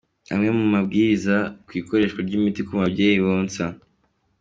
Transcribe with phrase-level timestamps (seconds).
[0.33, 3.63] Amwe mu mabwiriza ku ikoreshwa ry’imiti ku mubyeyi wonsa.